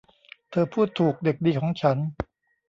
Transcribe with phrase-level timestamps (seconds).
[0.51, 1.97] เธอพูดถูก เด็กดีของฉัน